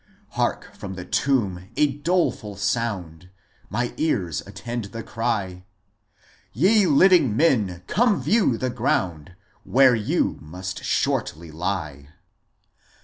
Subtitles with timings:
[0.29, 3.29] Hark from the tomb a doleful sound!
[3.69, 5.63] My ears attend the cry:
[6.53, 12.09] Ye living men, come view the ground Where yon must shortly lie